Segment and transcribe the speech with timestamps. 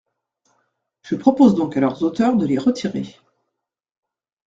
[1.03, 3.19] Je propose donc à leurs auteurs de les retirer.